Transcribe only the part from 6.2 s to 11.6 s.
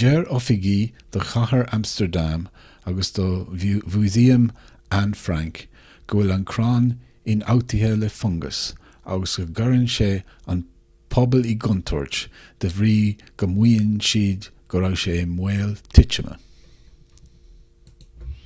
an crann ionfhabhtaithe le fungas agus go gcuireann sé an pobal i